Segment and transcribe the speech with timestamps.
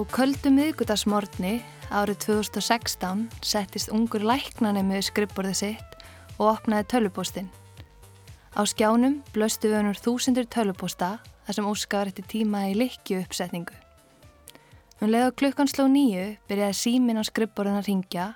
[0.00, 1.58] Á köldum miðgudagsmorni
[1.92, 5.96] árið 2016 settist ungur læknanemiðu skrippborðið sitt
[6.38, 7.50] og opnaði tölupóstinn.
[8.56, 11.10] Á skjánum blöstu við hennur þúsindur tölupósta
[11.44, 13.76] þar sem óskar eftir tíma í likju uppsetningu.
[15.02, 18.26] Hún leiði á klukkan sló nýju byrjaði símin á skrippborðin að ringja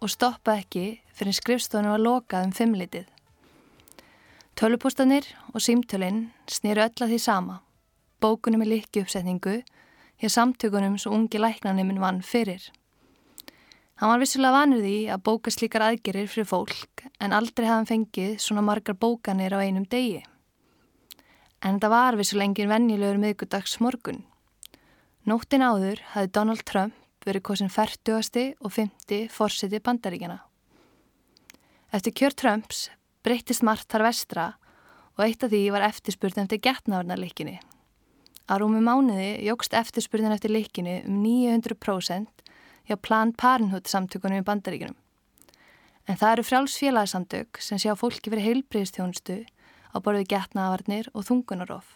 [0.00, 3.04] og stoppa ekki fyrir skrifstofinu að loka um fimmlitið.
[4.56, 7.60] Tölupóstanir og símtölinn snýru öll að því sama,
[8.16, 9.60] bókunum í likju uppsetningu
[10.22, 12.62] hjá samtökunum svo ungi læknaniminn vann fyrir.
[13.98, 17.88] Hann var vissulega vanur því að bóka slíkar aðgerir fyrir fólk en aldrei hafði hann
[17.90, 20.22] fengið svona margar bókanir á einum degi.
[21.62, 24.22] En þetta var vissulega engin vennilegur miðgudags morgun.
[25.26, 28.54] Nóttin áður hafði Donald Trump verið kosin 40.
[28.62, 29.28] og 50.
[29.30, 30.38] fórsiti bandaríkjana.
[31.94, 32.88] Eftir kjör Trumps
[33.22, 34.46] breyttist margt þar vestra
[35.18, 37.58] og eitt af því var eftirspurð eftir getnavarnarleikinni.
[38.50, 42.42] Á rúmi mánuði jógst eftirspurðin eftir leikinu um 900%
[42.88, 44.96] hjá Planned Parenthood samtökunum í bandaríkunum.
[46.10, 49.44] En það eru frjálsfélagsamtök sem sjá fólki verið heilbriðstjónustu
[49.94, 51.94] á borðið getnaðavarnir og þungunarof.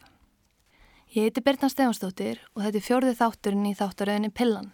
[1.10, 4.70] Ég heiti Birna Stefansdóttir og þetta er fjörðið þátturinn í þáttaröðinni Pillan.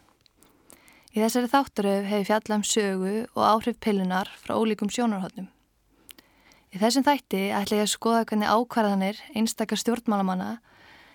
[1.12, 5.48] Í þessari þáttaröð hefur fjallað um sögu og áhrif pillunar frá ólíkum sjónarhóttnum.
[6.72, 10.54] Í þessum þætti ætla ég að skoða hvernig ákvarðanir einstakar stjórnmálamanna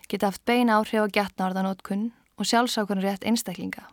[0.08, 3.88] geta haft beina áhrif á getnaorðanótkun og sjálfsákunn rétt einstaklinga.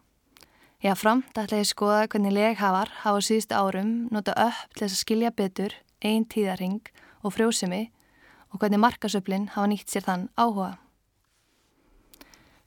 [0.84, 5.02] Já, framt ætla ég skoða hvernig leghafar hafa síðustu árum nota upp til þess að
[5.02, 5.72] skilja betur,
[6.04, 6.82] einn tíðarhing
[7.24, 7.86] og frjósimi
[8.52, 10.74] og hvernig markasöflin hafa nýtt sér þann áhuga.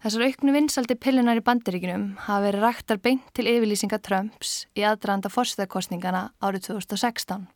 [0.01, 5.31] Þessar auknu vinsaldi pillunar í bandiríkinum hafa verið ræktar beint til yfirlýsinga Trumps í aðdraðanda
[5.33, 7.47] fórstöðakostningana árið 2016.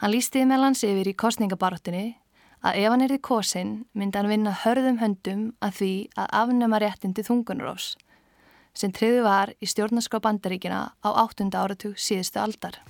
[0.00, 2.06] Hann lístiði með lands yfir í kostningabaróttinni
[2.64, 7.24] að ef hann erði kosin myndi hann vinna hörðum höndum að því að afnema réttindi
[7.26, 7.92] þungunurós
[8.74, 11.46] sem triði var í stjórnarskrá bandaríkina á 8.
[11.54, 12.80] áratug síðustu aldar.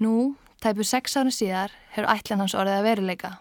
[0.00, 3.32] Nú, tæpu sex árið síðar, hefur ætlan hans orðið að veruleika.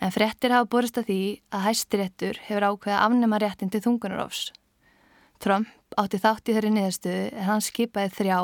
[0.00, 1.20] En frettir hafa borist að því
[1.50, 4.52] að hæstiréttur hefur ákveða afnema réttindi þungunarófs.
[5.42, 5.68] Trump
[5.98, 8.38] átti þátt í þeirri niðurstöðu en hann skipaði þrjá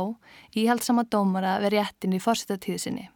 [0.58, 3.10] íhaldsama dómara við réttin í fórstatíðsinni.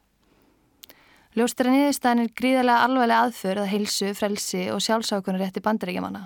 [1.39, 6.25] Ljóstur að niðurstaðin er gríðarlega alveglega aðför að heilsu, frelsi og sjálfsákunar rétti bandaríkjamanna.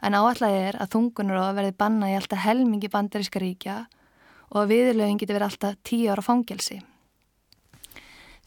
[0.00, 3.86] En áallega er að að verði banna í alltaf helmingi bandaríska ríkja
[4.48, 6.80] og að viðurlöfing geti verið alltaf tíu ára fangelsi.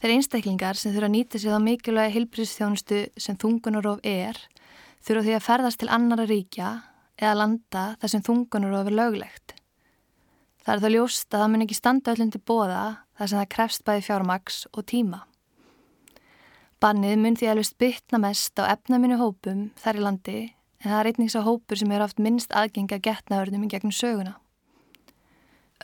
[0.02, 4.34] Þeir einstaklingar sem þurfa að nýta sig á mikilvægi hilbríðstjónustu sem þungunarof er
[5.06, 6.72] þurfa því að ferðast til annara ríkja
[7.22, 9.54] eða landa þar sem þungunarof er löglegt.
[10.66, 13.52] Það er þá ljóst að það mun ekki standa öllum til bóða þar sem það
[13.54, 15.28] krefst bæði fjármaks og tíma.
[16.82, 20.38] Bannið mun því alveg bytna mest á efnaminu hópum þar í landi
[20.82, 23.94] en það er einnig svo hópur sem er oft minnst aðgengi að getnaverðnum í gegnum
[23.94, 24.32] söguna.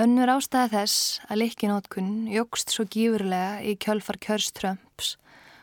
[0.03, 5.13] Önnur ástæði þess að leikinótkun jógst svo gífurlega í kjölfar kjörströmps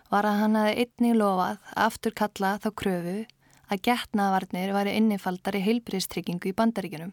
[0.07, 3.19] var að hann hafi einnig lofað að aftur kalla þá kröfu
[3.67, 7.11] að getnavarnir væri innifaldar í heilbríðstryggingu í bandaríkunum.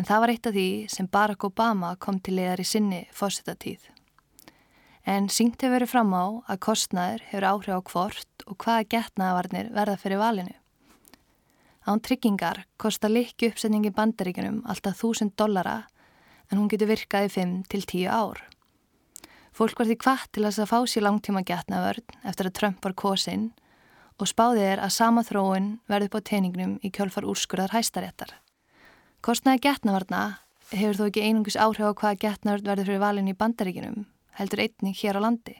[0.00, 3.90] En það var eitt af því sem Barack Obama kom til leðar í sinni fósitatíð
[5.10, 9.70] en syngt hefur verið fram á að kostnæður hefur áhrif á hvort og hvaða getnaðavarnir
[9.74, 10.54] verða fyrir valinu.
[11.88, 15.88] Án tryggingar kostar likki uppsetningi bandaríkunum alltaf 1000 dollara
[16.50, 18.44] en hún getur virkað í 5 til 10 ár.
[19.56, 23.50] Fólk var því hvað til að fá sér langtíma getnaðvörn eftir að Trump var kosinn
[24.20, 28.36] og spáðið er að sama þróun verði upp á teiningnum í kjölfar úrskurðar hæstaréttar.
[29.26, 30.22] Kostnæði getnavarna
[30.70, 34.06] hefur þó ekki einungus áhrif á hvaða getnaðvörn verði fyrir valinu í bandaríkunum
[34.40, 35.56] heldur einning hér á landi.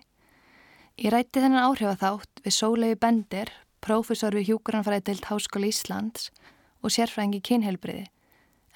[1.00, 3.52] Ég rætti þennan áhrifaþátt við Sólegu Bender,
[3.84, 6.30] prófessor við Hjúkuranfræðild Háskóli Íslands
[6.80, 8.08] og sérfræðingi kynhelbriði,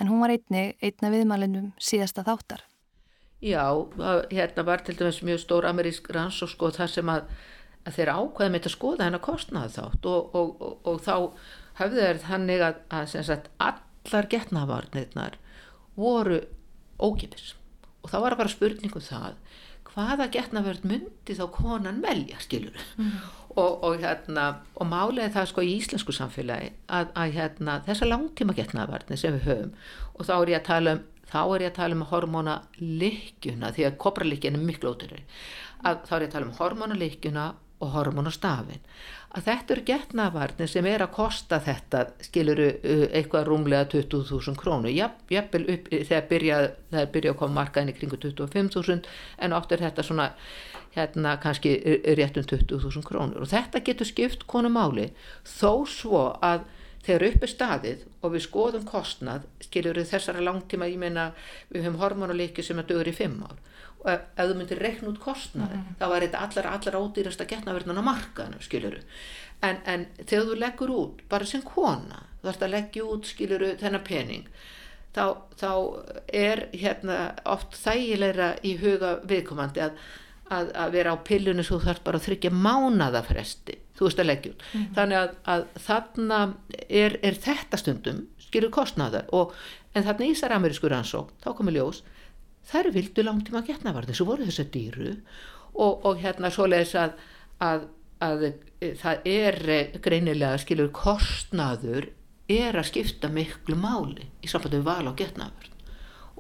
[0.00, 2.62] en hún var einnig einna viðmælindum síðasta þáttar.
[3.44, 3.66] Já,
[4.32, 7.26] hérna var til dæmis mjög stór amerísk rannsók sko þar sem að,
[7.84, 11.16] að þeir ákveðum eitthvað að skoða hennar kostnaði þátt og, og, og, og þá
[11.80, 15.36] hafðu þeir þannig að, að sagt, allar getnavarnirnar
[15.98, 16.40] voru
[16.96, 17.52] ógifis
[18.00, 19.36] og þá var bara spurningum það
[19.94, 23.16] hvaða getnavörð myndi þá konan velja skilur mm.
[23.54, 28.56] og, og hérna og málega það sko í íslensku samfélagi að, að hérna þessa langtíma
[28.58, 29.74] getnavarni sem við höfum
[30.14, 31.04] og þá er ég að tala um
[31.34, 35.22] þá er ég að tala um hormónalikjuna því að kopralikkjana er miklu ótrúri
[35.82, 37.46] þá er ég að tala um hormónalikjuna
[37.82, 38.82] og hormónastafin
[39.34, 44.92] að þetta eru getnavarnir sem er að kosta þetta skiluru uh, eitthvað rúmlega 20.000 krónu
[44.94, 46.60] jafnvel upp þegar byrja,
[46.92, 49.10] það byrja að koma markaðin í kringu 25.000
[49.46, 50.30] en oft er þetta svona
[50.94, 51.74] hérna kannski
[52.14, 53.42] rétt um 20.000 krónur.
[53.42, 55.08] Og þetta getur skipt konu máli.
[55.42, 56.68] Þó svo að
[57.04, 61.32] þegar upp er staðið og við skoðum kostnað, skiljur við þessara langtíma, ég meina
[61.72, 63.58] við höfum hormonuleiki sem er dögur í fimm ár
[64.04, 65.96] og ef, ef þú myndir reikna út kostnað mm -hmm.
[66.00, 69.00] þá var þetta allar, allar ódýrasta getnaverðin á markaðinu, skiljuru
[69.62, 73.76] en, en þegar þú leggur út, bara sem kona þú þarfst að leggja út, skiljuru
[73.76, 74.48] þennan pening
[75.14, 75.72] þá, þá
[76.32, 79.92] er hérna oft þægilegra í huga viðkomandi að
[80.52, 84.52] að, að vera á pillunni svo þarf bara að þryggja mánadafresti þú veist að leggja
[84.52, 84.94] út mm -hmm.
[84.98, 86.40] þannig að, að þarna
[86.88, 89.54] er, er þetta stundum skilur kostnaðar og,
[89.94, 92.02] en þarna í þessar amerísku rannsók þá komur ljós
[92.70, 95.16] þær vildu langt tíma getnavarði svo voru þessar dýru.
[95.74, 97.16] Og, og hérna svo leiðis að,
[97.64, 97.88] að
[98.22, 98.44] að
[99.00, 99.58] það er
[100.02, 102.10] greinilega skilur kostnaður
[102.50, 105.70] er að skipta miklu máli í sambandi við val á getnaverð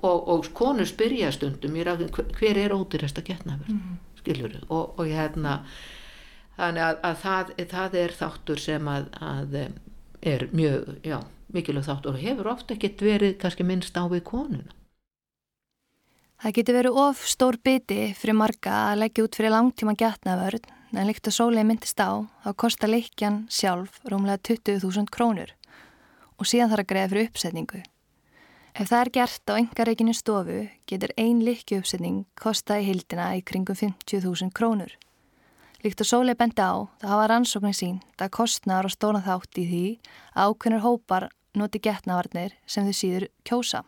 [0.04, 5.58] og, og konur spyrja stundum ræði hver er ódýrasta getnaverð mm skiljur og, og hérna
[6.56, 9.56] þannig að, að það, það er þáttur sem að, að
[10.24, 11.18] er mjög, já,
[11.52, 14.72] mikilvæg þáttur og hefur ofta ekkert verið kannski minnst á við konuna
[16.44, 21.08] Það getur verið of stór biti fyrir marga að leggja út fyrir langtíma getnaverð en
[21.08, 25.54] líkt að sólið myndist á þá kostar leikjan sjálf rúmlega 20.000 krónur
[26.36, 27.80] og síðan þarf að greiða fyrir uppsetningu
[28.74, 30.58] Ef það er gert á engareikinu stofu
[30.90, 34.90] getur ein likki uppsetning kosta í hildina í kringum 50.000 krónur.
[35.86, 39.68] Líkt að sóli bendi á það hafa rannsóknir sín það kostnar og stóna þátt í
[39.70, 39.84] því
[40.34, 43.84] að ákveðnur hópar noti getnavarnir sem þau síður kjósa.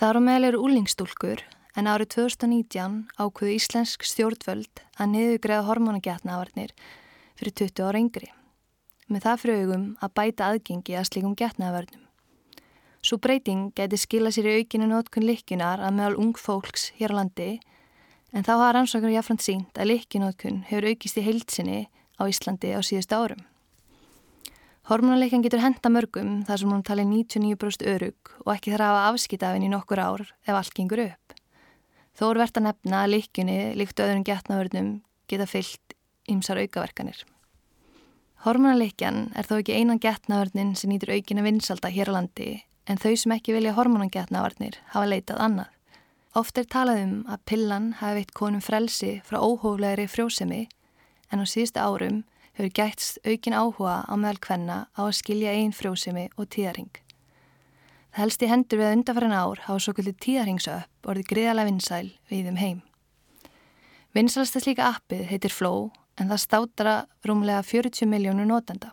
[0.00, 1.40] Það eru meðlegur úlingstúlkur
[1.76, 6.72] en árið 2019 ákveðu íslensk stjórnvöld að niðugreða hormonagetnavarnir
[7.36, 8.30] fyrir 20 ára yngri.
[9.12, 12.06] Með það frögum að bæta aðgengi að slikum getnavarnum.
[13.04, 17.20] Svo breyting geti skila sér í aukinu notkun likjunar að meðal ung fólks hér á
[17.20, 17.50] landi
[18.32, 21.80] en þá hafa rannsóknar jáfnframt sínt að likjunótkun hefur aukist í heilsinni
[22.16, 23.49] á Íslandi á síðustu árum.
[24.90, 29.10] Hormonaleikan getur henda mörgum þar sem hún tali 99% örug og ekki þarf að hafa
[29.12, 31.34] afskitafinn í nokkur ár ef allt gengur upp.
[32.18, 34.88] Þó er verðt að nefna að likjunni, líkt öðrum getnavörnum,
[35.30, 35.94] geta fyllt
[36.26, 37.20] ymsar aukaverkanir.
[38.42, 42.48] Hormonaleikan er þó ekki einan getnavörnin sem nýtur aukina vinsalda hér á landi
[42.90, 45.70] en þau sem ekki vilja hormonangetnavarnir hafa leitað annað.
[46.34, 50.64] Oft er talað um að pillan hafi veitt konum frelsi frá óhóflegri frjósemi
[51.30, 52.24] en á síðustu árum
[52.58, 56.92] hefur gætst aukin áhuga á meðal hvenna á að skilja einn frjósemi og tíðaring.
[58.10, 62.08] Það helst í hendur við að undarfæran ár hafa svo kvöldi tíðaringsöpp orðið greiðalega vinsæl
[62.30, 62.80] við um heim.
[64.10, 68.90] Vinsalasta slíka appið heitir Flow en það státara rúmlega 40 miljónu notenda.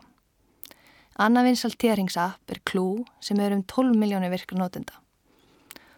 [1.18, 5.00] Annað vinsalt tíðaringsapp er Klú sem er um 12 miljónir virkra notenda.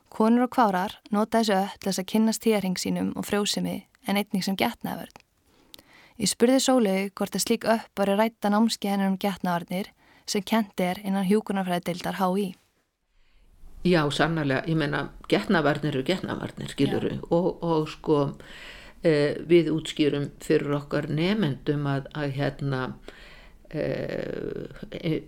[0.09, 4.43] Konur og kvárar nota þessu öll þess að kynast tíðaring sínum og frjósimi en einning
[4.43, 5.21] sem getnaðvörð.
[6.21, 9.89] Ég spurði Sólegu hvort að slík upp var að ræta námski hennar um getnaðvarnir
[10.29, 12.51] sem kent er innan hjúkunarfræðildar HÍ.
[13.89, 18.19] Já, sannarlega, ég menna getnaðvarnir eru getnaðvarnir, skiluru, og, og sko
[19.01, 22.83] e, við útskýrum fyrir okkar nefendum að, að hérna
[23.71, 24.67] Eh,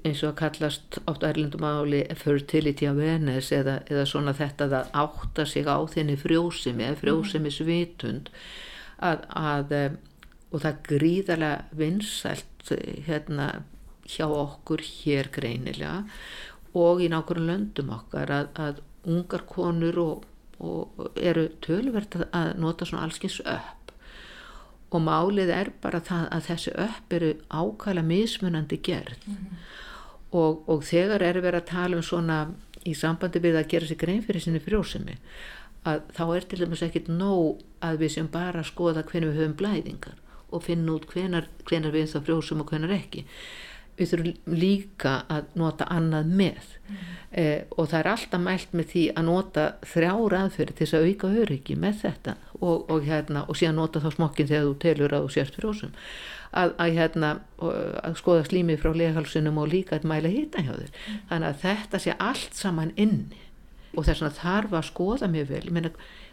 [0.02, 5.44] eins og að kallast átt ærlindum áli fertility awareness eða, eða svona þetta að átta
[5.46, 8.32] sig á þenni frjósimi eða frjósimi svitund
[8.99, 9.94] að, að eh,
[10.52, 13.49] og það gríðarlega vinsælt eh, hérna
[14.09, 16.02] hjá okkur hér greinilega
[16.76, 18.82] og í nákvæmlega löndum okkar að, að
[19.12, 20.26] ungar konur og,
[20.62, 23.92] og eru tölverð að nota svona allskins upp.
[24.92, 29.26] Og málið er bara það að þessi upp eru ákvæmlega mismunandi gerð.
[29.26, 29.64] Mm -hmm.
[30.32, 32.38] og, og þegar er verið að tala um svona
[32.85, 35.18] í sambandi við að gera sér grein fyrir sinni frjósemi
[35.88, 39.56] að þá er til dæmis ekkit nóg að við sem bara skoða hvernig við höfum
[39.59, 40.21] blæðingar
[40.52, 43.25] og finna út hvenar, hvenar við það frjósum og hvenar ekki.
[43.99, 46.68] Við þurfum líka að nota annað með.
[46.88, 47.00] Mm.
[47.42, 51.09] eh, og það er alltaf mælt með því að nota þrjára aðferði til þess að
[51.09, 55.16] auka öryggi með þetta og, og, hérna, og síðan nota þá smokkin þegar þú telur
[55.16, 55.92] að þú sérst frjósum.
[56.52, 57.30] Að, að, hérna,
[58.04, 60.90] að skoða slímið frá legalsunum og líka að mæla hýta hjá þér.
[60.92, 61.23] Mm.
[61.30, 63.40] þannig að þetta sé allt saman inni.
[63.92, 65.92] Og þess að þarf að skoða mjög vel.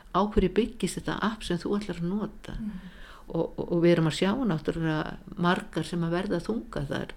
[0.09, 2.55] Á hverju byggist þetta app sem þú ætlar að nota?
[2.57, 2.98] Mm.
[3.29, 7.15] Og, og við erum að sjá náttúrulega margar sem að verða þunga þar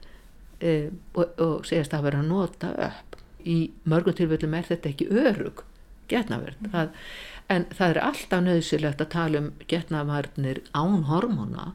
[0.60, 0.72] e,
[1.14, 3.18] og, og segast að vera að nota upp.
[3.42, 3.58] Í
[3.90, 5.64] mörgum tilfellum er þetta ekki örug
[6.12, 6.68] getnaverð.
[6.68, 6.92] Mm.
[7.52, 11.72] en það er alltaf nöðsilegt að tala um getnavarnir án hormona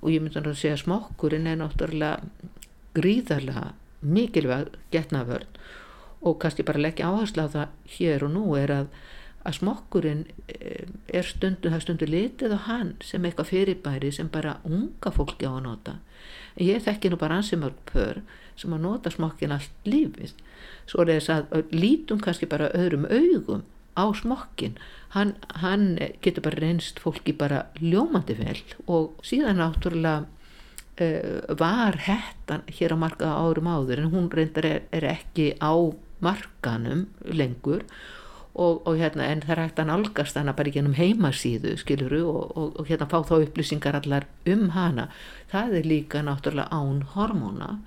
[0.00, 2.20] og ég myndi að segja smokkurinn er náttúrulega
[2.96, 5.48] gríðarlega mikilvæg getnaverð.
[6.22, 8.92] Og kannski bara leggja áherslu á það hér og nú er að
[9.42, 15.12] að smokkurinn e, er stundu, stundu litið á hann sem eitthvað fyrirbæri sem bara unga
[15.14, 15.98] fólki á að nota.
[16.60, 18.22] Ég þekki nú bara ansi mörg pör
[18.56, 20.34] sem að nota smokkin allt lífið.
[20.86, 23.64] Svo er þess að lítum kannski bara öðrum augum
[23.96, 24.78] á smokkin
[25.12, 32.64] hann, hann getur bara reynst fólki bara ljómandi vel og síðan náttúrulega uh, var hettan
[32.72, 35.76] hér á markaða árum áður en hún reyndar er, er ekki á
[36.24, 38.21] markanum lengur og,
[38.54, 42.56] og hérna en það er hægt að nálgast hana bara ekki ennum heimasíðu skiluru og,
[42.56, 45.08] og, og hérna fá þá upplýsingar allar um hana.
[45.52, 47.78] Það er líka náttúrulega án hormóna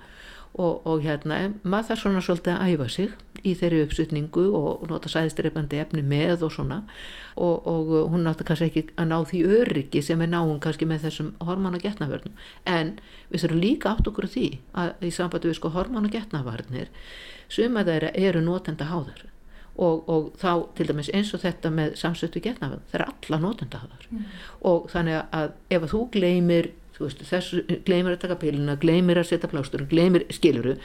[0.56, 3.10] og hérna maður þarf svona svolítið að æfa sig
[3.44, 6.80] í þeirri uppsutningu og nota sæðistreifandi efni með og svona.
[7.36, 7.68] Og
[8.08, 11.82] hún náttúrulega kannski ekki að ná því öryggi sem er náum kannski með þessum hormóna
[11.82, 12.40] getnaverðnum
[12.72, 12.96] en
[13.28, 16.90] við þurfum líka átt okkur því að í sambandi við sko hormóna getnavarnir
[17.52, 19.26] suma þeirra eru notenda háðar
[19.76, 23.82] og, og þá til dæmis eins og þetta með samstötu getnaverð, það er alla notenda
[23.82, 24.24] háðar mm.
[24.70, 29.20] og þannig að ef að þú gleymir þú veist, þessu, gleymir að taka piluna gleymir
[29.20, 30.76] að setja plástur, gleymir skiluru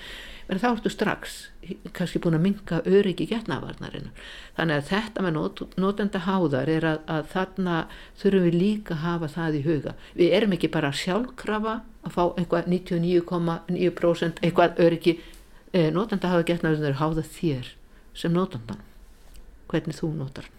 [0.51, 1.37] en þá ertu strax
[1.95, 4.09] kannski búin að minka öryggi getnavarnarinn
[4.57, 7.77] þannig að þetta með not, notenda háðar er að, að þarna
[8.19, 9.93] þurfum við líka að hafa það í huga.
[10.17, 15.15] Við erum ekki bara sjálfkrafa að fá einhvað 99,9% eitthvað öryggi
[15.71, 17.71] eh, notenda háða getnavarnir háða þér
[18.13, 18.81] sem notendan
[19.71, 20.49] hvernig þú notar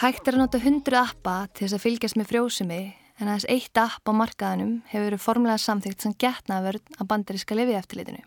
[0.00, 2.78] Hægt er að nota hundru appa til þess að fylgjast með frjósumi
[3.20, 8.24] en aðeins eitt app á markaðanum hefur verið formulega samþygt sem getnaverð á bandaríska lifiðeftilitinu.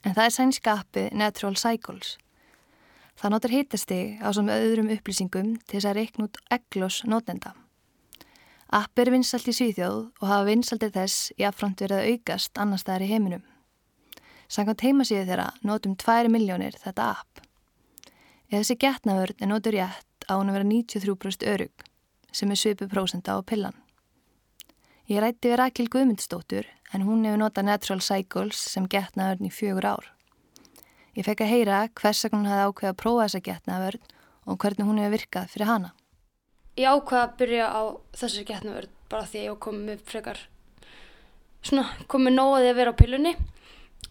[0.00, 2.14] En það er sænska appið Natural Cycles.
[3.14, 7.54] Það notar hitastig á sem öðrum upplýsingum til þess að reikna út eglos nótenda.
[8.74, 12.80] App er vinsalt í Svíþjóð og hafa vinsaldir þess í affront verið að aukast annar
[12.82, 13.44] staðar í heiminum.
[14.50, 17.44] Sankant heimasíðu þeirra notum 2 miljónir þetta app.
[18.50, 21.86] Ef þessi getnaverð er notur rétt á hann að vera 93% örug
[22.34, 23.76] sem er svipu prósenda á pillan.
[25.06, 26.66] Ég rætti við Rakil Guðmundsdóttur
[26.96, 30.13] en hún hefur notað Natural Cycles sem getnaðurn í fjögur ár.
[31.14, 34.08] Ég fekk að heyra hvers að hún hefði ákveðið að prófa þessa getnaðurn
[34.44, 35.90] og hvernig hún hefur virkað fyrir hana.
[36.74, 37.82] Ég ákveða að byrja á
[38.18, 40.40] þessari getnaðurn bara því að ég kom með frekar
[41.64, 43.34] svona komið nóðið að vera á pillunni.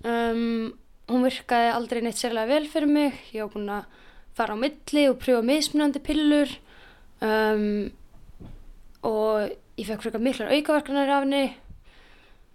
[0.03, 0.71] Um,
[1.11, 3.19] hún virkaði aldrei neitt sérlega vel fyrir mig.
[3.35, 3.99] Ég á búin að
[4.37, 6.55] fara á milli og prjófa mismunandi pillur
[7.19, 7.91] um,
[9.03, 11.45] og ég fekk frekar miklar aukaverkanar af henni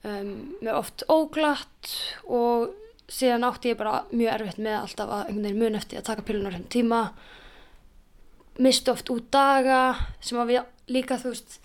[0.08, 1.92] um, með oft óglatt
[2.24, 2.72] og
[3.08, 6.24] síðan átti ég bara mjög erfitt með alltaf að einhvern veginn mun eftir að taka
[6.28, 7.02] pillunar henn tíma.
[8.58, 9.82] Misti oft út daga
[10.20, 11.60] sem að við líka þú veist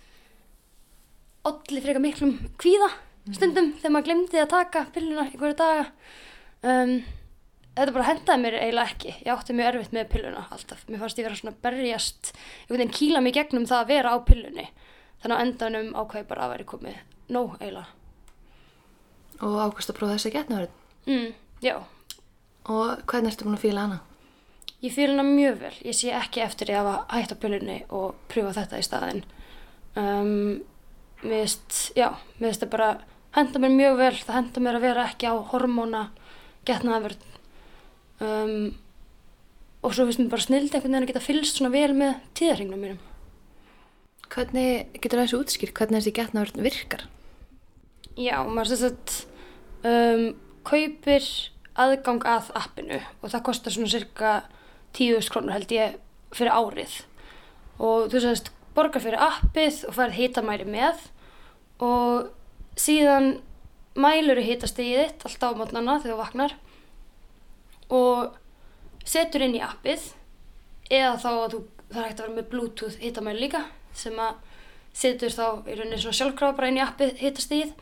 [1.47, 2.89] allir frekar miklum kvíða
[3.31, 3.73] stundum mm.
[3.81, 5.89] þegar maður glemdi að taka pillunar í hverju daga.
[6.63, 6.95] Um
[7.73, 9.15] þetta bara hendaði mér eiginlega ekki.
[9.23, 10.83] Ég átti mjög erfitt með pilluna alltaf.
[10.88, 14.17] Mér fannst ég vera svona berjast einhvern veginn kíla mig gegnum það að vera á
[14.27, 14.67] pillunni.
[15.23, 17.01] Þannig að endanum ákvæði bara að vera komið
[17.33, 17.89] nóg eiginlega.
[19.41, 20.79] Og ákvæmst að prófa þess að getna verið?
[21.07, 21.33] Mm,
[21.63, 21.75] já
[22.72, 24.01] Og hvernig ertu búin að fíla hana?
[24.83, 28.55] Ég fíla hana mjög vel ég sé ekki eftir ég að hætta pillunni og pröfa
[28.62, 29.24] þetta í staðin
[30.00, 30.62] um,
[31.24, 32.89] Mér veist, já mér veist að bara
[33.36, 36.03] henda mér mjög vel það henda mér að vera ekki á hormóna
[36.67, 37.24] getnaðverð
[38.24, 38.74] um,
[39.83, 42.86] og svo finnst mér bara snild einhvern veginn að geta fylst svona vel með tíðarhingnum
[42.88, 43.01] mínum
[44.33, 45.75] Hvernig getur það þessu útskýrt?
[45.77, 47.03] Hvernig þessi getnaverð virkar?
[48.17, 49.17] Já, maður sést
[49.86, 50.24] að um,
[50.67, 51.29] kaupir
[51.79, 54.34] aðgang að appinu og það kostar svona cirka
[54.93, 55.98] 10.000 krónur held ég
[56.34, 57.00] fyrir árið.
[57.82, 61.08] Og þú sést borgar fyrir appið og færð hitamæri með
[61.84, 62.29] og
[62.79, 63.36] síðan
[63.93, 66.55] mælur í hitastegið þitt alltaf á mótnana þegar þú vaknar
[67.93, 68.38] og
[69.05, 70.08] setur inn í appið
[70.93, 71.60] eða þá að þú,
[71.93, 73.65] er hægt að vera með bluetooth hitamæli líka
[73.98, 74.39] sem að
[74.98, 77.74] setur þá í rauninni svona sjálfkrafa bara inn í appið hitastegið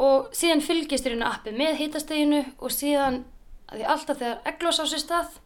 [0.00, 3.22] og síðan fylgist í rauninni appið með hitasteginu og síðan
[3.70, 5.38] að því alltaf þegar eglós á sér stað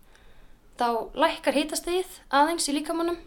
[0.78, 0.88] þá
[1.18, 3.18] lækkar hitastegið aðeins í líkamannum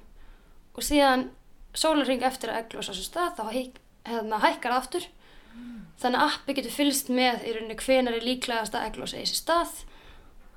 [0.76, 1.30] og síðan
[1.78, 5.08] sólarring eftir að eglós á sér stað þá hérna, hækkar aftur.
[5.52, 5.80] Mm.
[6.00, 9.36] þannig að appið getur fylgst með í rauninni hvenar er líklegast að eglós í sér
[9.36, 9.74] stað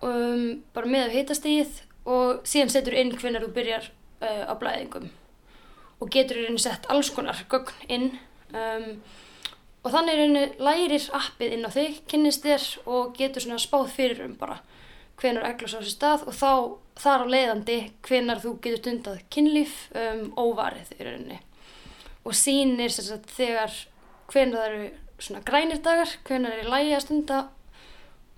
[0.07, 1.81] um, bara með af hitastíð
[2.15, 3.89] og síðan setur inn hvernig þú byrjar
[4.23, 5.09] uh, á blæðingum.
[5.99, 8.07] Og getur í rauninni sett alls konar gögn inn
[8.55, 8.89] um,
[9.85, 14.23] og þannig rauninni lærir appið inn á þig, kynnist þér og getur svona spáð fyrir
[14.25, 14.61] um bara
[15.21, 16.53] hvenar eglus á þessu stað og þá
[17.05, 21.41] þar á leiðandi hvenar þú getur stundað kynlíf um, óvarið í rauninni.
[22.25, 23.77] Og sínir sagt, þegar
[24.33, 24.89] hvenar það eru
[25.21, 27.43] svona grænir dagar, hvenar er í lægi að stunda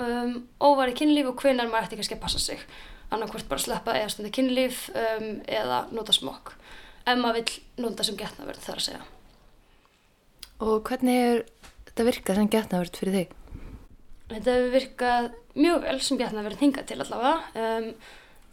[0.02, 2.66] um, óvari kynlíf og hvenar maður ætti kannski að passa sig.
[3.14, 6.56] Annarkvort bara sleppa eða stunda kynlíf um, eða nota smokk
[7.06, 9.04] ef maður vill nota sem getnaverð þar að segja
[10.64, 11.42] Og hvernig er
[11.90, 13.34] þetta virkað sem getnaverð fyrir þig?
[14.30, 17.34] Þetta hefur virkað mjög vel sem getnaverð hingað til allavega.
[17.60, 17.90] Um,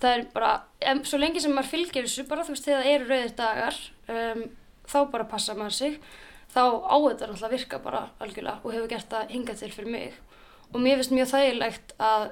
[0.03, 0.51] það er bara,
[0.83, 3.79] em, svo lengi sem maður fylgir þessu bara þú veist þegar það eru rauðir dagar
[4.12, 4.43] um,
[4.91, 5.98] þá bara passa maður sig.
[6.53, 9.93] Þá á þetta náttúrulega að virka bara algjörlega og hefur gert það hingað til fyrir
[9.95, 10.22] mig.
[10.74, 12.29] Og mér finnst mjög þægilegt að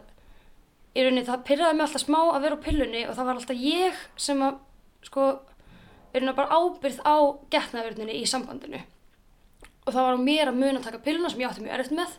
[0.91, 3.63] í rauninni það pyrraði mig alltaf smá að vera á pillunni og það var alltaf
[3.63, 4.59] ég sem að
[5.07, 5.27] sko
[6.11, 7.15] er bara ábyrð á
[7.53, 8.81] getnaverðinni í sambandinu
[9.85, 11.97] og það var á mér að muna að taka pilluna sem ég átti mjög erfitt
[11.97, 12.17] með.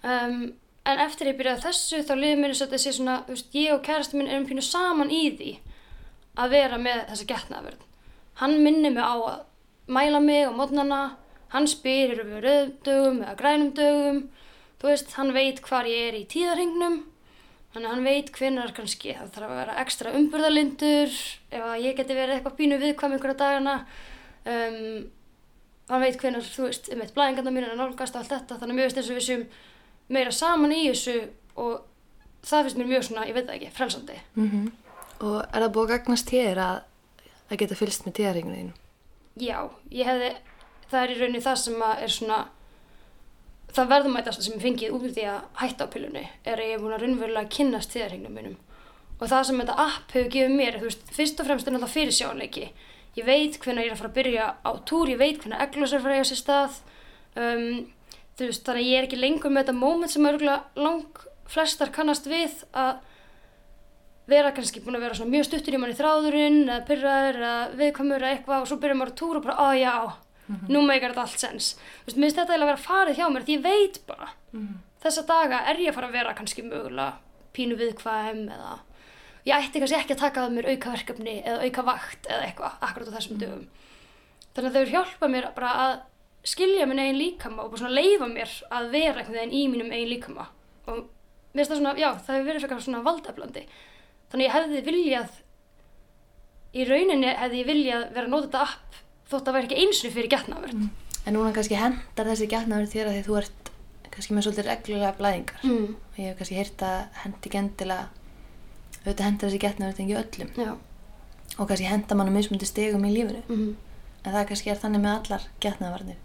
[0.00, 0.40] Um,
[0.88, 3.74] en eftir ég byrjaði þessu þá liðið mér eins og þetta sé svona veist, ég
[3.74, 5.50] og kærasti minn erum pínu saman í því
[6.40, 7.86] að vera með þessa getnaverð
[8.40, 9.42] hann minnir mig á að
[9.90, 11.00] mæla mig á mótnana
[11.52, 14.20] hann spyr eru við rauðum dögum eða grænum dögum?
[14.80, 17.00] Þú veist, hann veit hvar ég er í tíðarhingnum
[17.74, 21.16] þannig að hann veit hvenar kannski það þarf að vera ekstra umburðalindur
[21.50, 23.74] ef að ég geti verið eitthvað pínu viðkvæm einhverja dagana.
[24.48, 25.10] Um,
[25.90, 28.74] hann veit hvenar, þú veist, um eitt blæðingarna mín er að nálgast allt þetta, þannig
[28.74, 29.46] að mjög veist eins og við séum
[30.10, 31.16] meira saman í þessu
[31.60, 31.80] og
[32.46, 34.70] það finnst mér mjög svona, ég veit það ekki, frelsandi Mm
[35.20, 36.78] Og er það búið að gagnast þér að,
[37.50, 38.70] að geta fylst með tíðarhinginu þínu?
[39.44, 39.58] Já,
[39.92, 40.30] ég hefði,
[40.88, 42.38] það er í rauninni það sem að er svona,
[43.76, 46.78] það verðumætasta sem ég fengið út úr því að hætta á pillunni er að ég
[46.78, 48.56] er búin að raunverulega kynnast tíðarhingnum mínum.
[49.20, 51.94] Og það sem þetta app hefur gefið mér, þú veist, fyrst og fremst er náttúrulega
[51.98, 52.70] fyrir sjáleiki.
[53.18, 55.92] Ég veit hvernig ég er að fara að byrja á túr, ég veit hvernig eglus
[55.92, 56.78] er að fara að eiga sér stað.
[57.40, 57.66] Um,
[58.38, 61.90] þú veist, þannig að ég er ekki lengur með þetta moment sem örgulega lang flestar
[61.94, 63.00] kannast við að
[64.30, 68.24] vera kannski búin að vera svona mjög stuttur í manni þráðurinn eða pyrraður eða viðkvæmur
[68.24, 69.96] eða eitthvað og svo byrjar maður að túra og bara, ó já,
[70.70, 71.72] nú meikar þetta allt sens.
[72.04, 74.30] Þú veist, minnst þetta eiginlega að vera farið hjá mér því ég veit bara,
[75.02, 77.10] þessa daga er ég að fara að vera kannski mögulega
[77.56, 78.76] pínu viðkvæm eða
[79.48, 82.86] ég ætti kannski ekki að taka það mér auka verkefni eða auka vakt eða eitthvað
[82.88, 83.66] akkurat á þessum dögum.
[84.54, 85.94] Þannig að þau hjálpa mér bara að
[86.50, 89.92] skilja minn eigin líkama og bara svona leifa mér að vera einhvern veginn í mínum
[89.92, 90.46] eigin líkama
[90.88, 91.02] og
[91.52, 93.64] mér finnst það svona, já, það hefur verið frekar svona valdeflandi
[94.32, 95.36] þannig ég hefði viljað
[96.70, 99.00] í rauninni hefði ég viljað vera að nota þetta app
[99.30, 100.88] þótt að vera ekki einslu fyrir getnaverð
[101.28, 103.70] En núna kannski hendar þessi getnaverð þér að því þú ert
[104.10, 105.60] kannski með svolítið reglulega blæðingar.
[105.66, 105.90] mm.
[105.92, 108.06] Og ég hef kannski heyrt að hendi gendilega,
[109.04, 110.50] auðvitað hendar þessi getnaverð ekki öllum.
[110.56, 110.76] já
[111.58, 113.42] Og kannski henda mann á mismundi stegum í lífinu.
[113.48, 113.76] mm.
[114.24, 116.16] En það kannski er þannig með allar getnaverðir.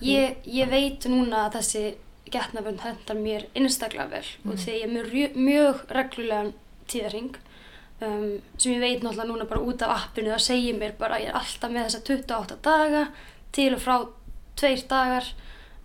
[0.00, 1.82] ég, ég veit núna að þessi
[2.30, 6.52] getnaverð hendar mér einstaklega vel og því ég er rjö- mjög reglulegan
[6.88, 7.34] tíðarring
[8.00, 11.24] um, sem ég veit náttúrulega núna bara út af appinu það segir mér bara að
[11.24, 13.02] ég er alltaf með þessa 28 daga
[13.52, 13.96] til og frá
[14.56, 15.26] tveir dagar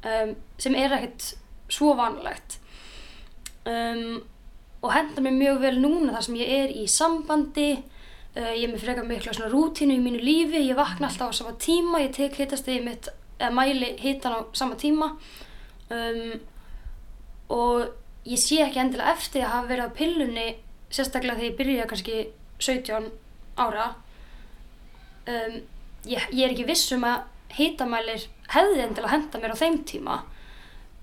[0.05, 1.33] um, sem er ekkert
[1.67, 2.59] svo vanlegt
[3.65, 4.21] um,
[4.85, 7.69] og hendar mér mjög vel núna þar sem ég er í sambandi.
[8.35, 10.61] Uh, ég er með frekar mikla svona rútínu í mínu lífi.
[10.67, 12.03] Ég vakna alltaf á sama tíma.
[12.03, 15.15] Ég tek hitastegi mitt eða mæli hitan á sama tíma.
[15.89, 16.39] Um,
[17.49, 17.91] og
[18.25, 20.47] ég sé ekki endilega eftir að hafa verið á pillunni
[20.93, 22.17] sérstaklega þegar ég byrja kannski
[22.59, 23.09] 17
[23.61, 23.87] ára.
[25.25, 25.59] Um,
[26.05, 30.19] ég, ég er ekki viss um að hitamælir hefði endilega henda mér á þeim tíma.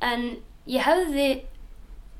[0.02, 0.28] En
[0.70, 1.28] ég hefði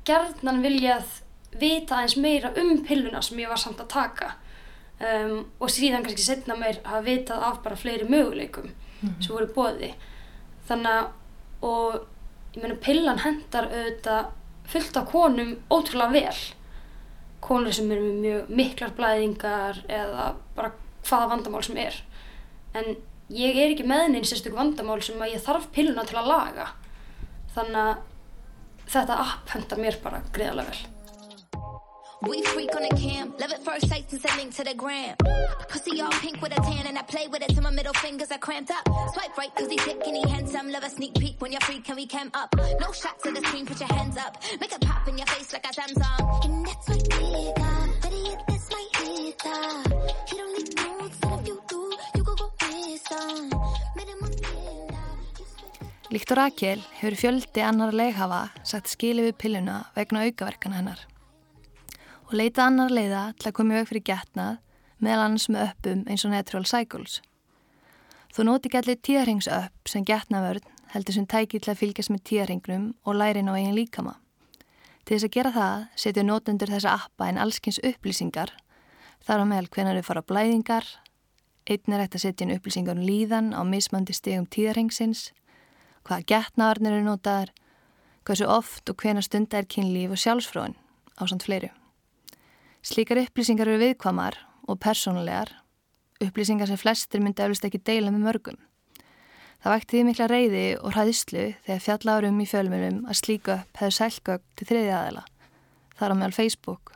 [0.07, 1.22] gerðnan viljað
[1.59, 4.33] vita aðeins meira um pilluna sem ég var samt að taka.
[5.03, 8.69] Um, og síðan kannski setna mér hafa vitað af bara fleiri möguleikum
[9.03, 9.89] sem voru bóði
[10.69, 11.09] þannig að
[11.63, 11.95] og
[12.53, 14.29] ég meina pillan hendar auðvitað
[14.69, 16.43] fullt af konum ótrúlega vel.
[17.43, 20.71] Konur sem eru með mjög miklar blæðingar eða bara
[21.07, 21.97] hvaða vandamál sem er.
[22.75, 22.95] En
[23.33, 26.67] ég er ekki með neins sérstök vandamál sem að ég þarf pilluna til að laga.
[27.55, 31.02] Þannig að þetta app hendar mér bara greiðarlega vel
[32.27, 35.15] We freak on the cam, love at first sight since I linked to the gram.
[35.67, 38.31] Pussy all pink with a tan and I play with it till my middle fingers
[38.31, 38.87] are cramped up.
[39.13, 41.81] Swipe right cause he's thick and he handsome, love a sneak peek when you're free,
[41.81, 42.55] can we cam up?
[42.79, 44.37] No shots of the screen, put your hands up.
[44.61, 46.45] Make it pop in your face like a Samsung.
[46.45, 49.57] And that's we got, better yet that's my hita.
[50.31, 51.81] You don't need notes, and if you do,
[52.15, 53.49] you go go miss some.
[53.99, 55.03] Minimum villa.
[56.13, 61.01] Líkt og Rakel hefur fjöldi annar leighafa sagt skili við pilluna vegna aukaverkana hennar
[62.33, 64.55] og leita annar leiða til að koma í veg fyrir getnað
[65.05, 67.19] meðal annars með öppum eins og Natural Cycles.
[68.33, 70.65] Þú noti allir tíðarhengsöpp sem getnavörn
[70.95, 74.15] heldur sem tæki til að fylgjast með tíðarhengnum og lærin á eigin líkama.
[75.05, 78.55] Til þess að gera það setju notendur þessa appa en allskins upplýsingar
[79.27, 80.89] þar á meðal hvenar þau fara blæðingar,
[81.69, 85.29] einn er hægt að setja inn upplýsingar um líðan á mismandi stegum tíðarhengsins,
[86.01, 87.53] hvaða getnavarnir eru notaðar,
[88.25, 90.77] hversu oft og hvena stunda er kynlíf og sjálfsfróðin
[91.21, 91.69] á samt fleiru.
[92.83, 94.35] Slíkar upplýsingar eru viðkvamar
[94.67, 95.47] og persónulegar,
[96.19, 98.57] upplýsingar sem flestir myndi eflust ekki deila með mörgum.
[99.63, 103.95] Það vækti því mikla reyði og hræðislu þegar fjallarum í fjölmjölum að slíka upp hefur
[103.95, 105.23] sælgögg til þriði aðela,
[105.95, 106.91] þar á meðal Facebook.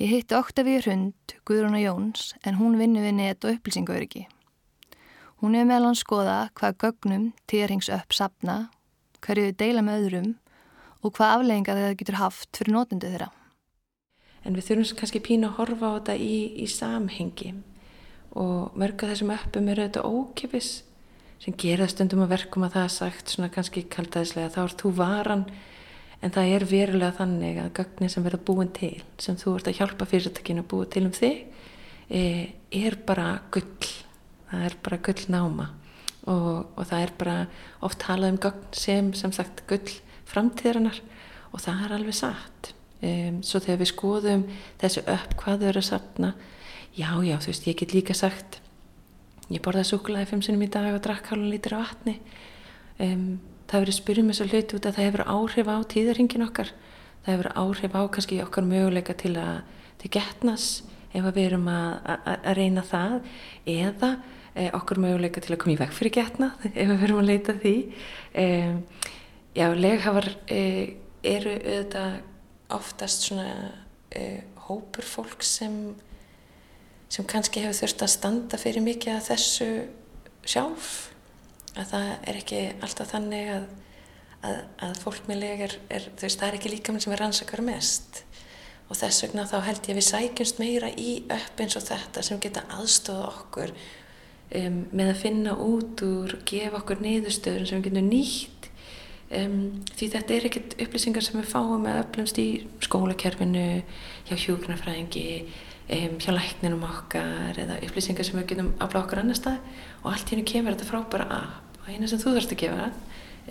[0.00, 4.22] Ég hitti Oktavíu Hrund, Guðrún og Jóns, en hún vinni við net og upplýsingauriki.
[5.44, 8.56] Hún hefur meðal hann skoða hvað gögnum týrings upp sapna,
[9.20, 10.32] hverju þau deila með öðrum
[11.04, 13.28] og hvað afleggingar það getur haft fyrir nótundu þeirra.
[14.46, 17.52] En við þurfum kannski pínu að horfa á þetta í, í samhengi.
[18.40, 20.70] Og mörg að þessum öppum eru þetta ókipis
[21.40, 24.92] sem gera stundum að verkum að það er sagt svona kannski kaldæðislega þá er þú
[24.96, 25.44] varan.
[26.20, 29.78] En það er verulega þannig að gögnin sem verða búin til sem þú ert að
[29.78, 31.38] hjálpa fyrirtökinu að búa til um þig
[32.08, 33.92] eh, er bara gull.
[34.50, 35.70] Það er bara gull náma.
[36.28, 37.38] Og, og það er bara
[37.86, 39.96] oft talað um gögn sem sem sagt gull
[40.28, 41.00] framtíðarinnar.
[41.50, 44.48] Og það er alveg satt um, svo þegar við skoðum
[44.80, 46.34] þessu upp hvað þau eru að sapna
[46.96, 48.60] já já þú veist ég get líka sagt
[49.50, 52.16] ég borðaði sukulæði fimm sinum í dag og drakk hálfum lítir á vatni.
[53.02, 56.72] Um, það verið spyrjum þessu hlut út að það hefur áhrif á tíðarhingin okkar.
[57.24, 59.56] Það hefur áhrif á kannski okkar möguleika til að
[60.00, 60.68] til getnas
[61.12, 63.16] ef við erum að, að, að reyna það
[63.68, 64.10] eða
[64.54, 67.56] eh, okkur möguleika til að koma í veg fyrir getna ef við verum að leita
[67.58, 67.74] því.
[68.40, 68.72] Eh,
[69.58, 70.94] já, leghafar eh,
[71.26, 72.20] eru auðvitað
[72.76, 73.50] oftast svona
[74.10, 75.82] eh, hópur fólk sem
[77.10, 79.68] sem kannski hefur þurft að standa fyrir mikið að þessu
[80.46, 80.90] sjálf.
[81.74, 83.64] Að það er ekki alltaf þannig að,
[84.46, 87.14] að, að fólk með leg er, er þú veist, það er ekki líka minn sem
[87.14, 88.22] er rannsakar mest.
[88.90, 92.24] Og þess vegna þá held ég að við sækjumst meira í upp eins og þetta
[92.26, 97.82] sem geta aðstofa okkur um, með að finna út úr og gefa okkur niðurstöður sem
[97.82, 98.59] við getum nýtt
[99.38, 99.56] um,
[99.96, 102.48] því þetta er ekkert upplýsingar sem við fáum með öflumst í
[102.84, 103.66] skólakerfinu
[104.28, 109.60] hjá hjúknarfræðingi um, hjá lækninum okkar eða upplýsingar sem við getum afláð okkur annar stað
[110.02, 112.90] og allt hérna kemur þetta frábæra app og eina sem þú þarfst að gefa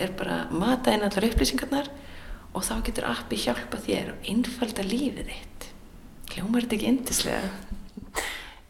[0.00, 1.90] er bara mata inn allar upplýsingarnar
[2.50, 5.70] og þá getur appi hjálpa þér og einfalda lífið þitt
[6.34, 7.48] hljómar þetta ekki endislega?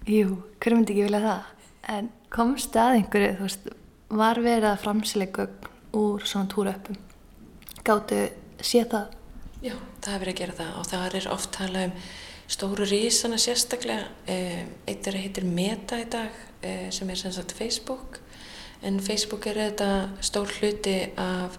[0.09, 1.51] Jú, hver myndi ekki vilja það?
[1.91, 3.69] En komst að einhverju, þú veist,
[4.21, 5.47] var verið að framsilega
[5.97, 6.99] úr svona túröppum?
[7.85, 8.23] Gáttu
[8.61, 9.17] sé það?
[9.61, 11.95] Já, það er verið að gera það og það er oft talað um
[12.51, 14.09] stóru rísana sérstaklega.
[14.89, 16.41] Eitt er að heitir Meta í dag
[16.93, 18.21] sem er sem sagt Facebook
[18.83, 19.91] en Facebook er þetta
[20.25, 21.59] stór hluti af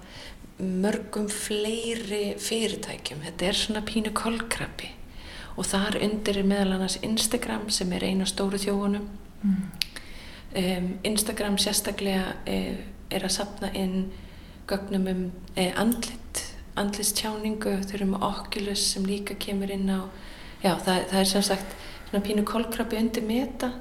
[0.62, 3.22] mörgum fleiri fyrirtækjum.
[3.26, 4.92] Þetta er svona pínu kolkrabbi
[5.58, 9.08] og þar undir er meðal annars Instagram sem er einu stóru þjóunum.
[9.42, 9.62] Mm.
[10.52, 14.12] Um, Instagram sérstaklega eh, er að sapna inn
[14.70, 15.24] gögnum um
[15.56, 16.44] eh, andlit,
[16.80, 20.08] andlistjáningu, þau eru með Oculus sem líka kemur inn á,
[20.64, 21.76] já það, það er sem sagt
[22.12, 23.72] svona pínu kolkrabbi undir meta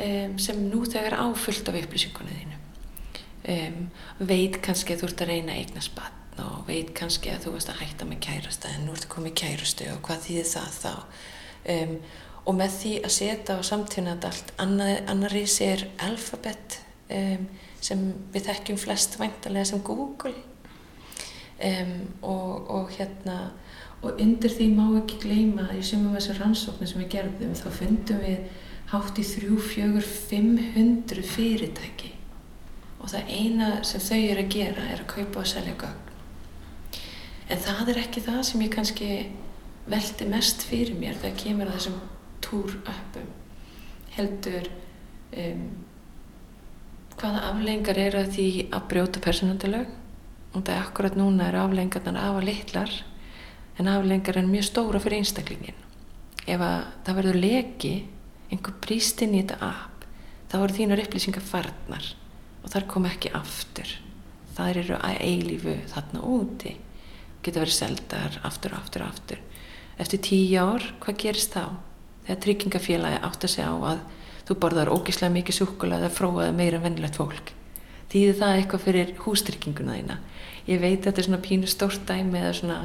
[0.00, 2.58] um, sem nú þegar áfullt af upplýsingunni þínu.
[3.50, 3.84] Um,
[4.28, 7.54] veit kannski að þú ert að reyna að eigna spann og veit kannski að þú
[7.54, 10.50] varst að hætta með kærasta en nú ert að koma í kærastu og hvað þýðir
[10.50, 10.92] það þá.
[11.74, 11.96] Um,
[12.48, 16.78] og með því að setja á samtíðnat allt annar í sér alfabet
[17.12, 17.48] um,
[17.80, 20.34] sem við þekkjum flest væntalega sem Google.
[21.60, 23.50] Um, og, og hérna
[24.00, 28.22] og undir því má ekki gleyma í sumum þessu rannsóknir sem við gerðum þá fundum
[28.22, 28.46] við
[28.90, 32.14] hátt í þrjú, fjögur, 500 fyrirtæki.
[33.00, 36.08] Og það eina sem þau eru að gera er að kaupa og selja gögn.
[37.50, 39.10] En það er ekki það sem ég kannski
[39.90, 42.00] veldi mest fyrir mér þegar kemur að þessum
[42.44, 43.30] túröppum
[44.14, 44.68] heldur
[45.36, 45.64] um,
[47.20, 49.90] hvaða aflengar eru að því að brjóta personandilög
[50.54, 52.94] og það er akkurat núna er aflengarnar af að litlar
[53.78, 55.82] en aflengar er mjög stóra fyrir einstaklingin
[56.46, 57.92] ef að það verður leki
[58.50, 60.06] einhver bríst inn í þetta app
[60.50, 62.08] þá eru þínar upplýsingar farnar
[62.60, 63.92] og þar kom ekki aftur.
[64.56, 66.74] Þar eru að eilífu þarna úti
[67.44, 69.38] geta verið seldar aftur og aftur og aftur.
[70.00, 71.78] Eftir tíu ár, hvað gerist þá?
[72.26, 74.00] þegar tryggingafélagi átt að segja á að
[74.50, 77.52] þú borðar ógíslega mikið súkulega eða fróaði meira en vennilegt fólk.
[78.10, 80.16] Þýðir það eitthvað fyrir hústrygginguna þína?
[80.66, 82.78] Ég veit að þetta er svona pínu stórt dæmi eða svona,